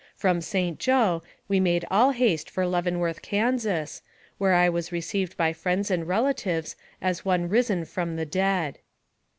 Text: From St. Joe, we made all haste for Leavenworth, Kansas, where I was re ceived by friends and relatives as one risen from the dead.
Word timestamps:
From 0.15 0.41
St. 0.41 0.79
Joe, 0.79 1.21
we 1.47 1.59
made 1.59 1.85
all 1.91 2.09
haste 2.09 2.49
for 2.49 2.65
Leavenworth, 2.65 3.21
Kansas, 3.21 4.01
where 4.39 4.55
I 4.55 4.67
was 4.67 4.91
re 4.91 4.99
ceived 4.99 5.37
by 5.37 5.53
friends 5.53 5.91
and 5.91 6.07
relatives 6.07 6.75
as 7.03 7.23
one 7.23 7.47
risen 7.47 7.85
from 7.85 8.15
the 8.15 8.25
dead. 8.25 8.79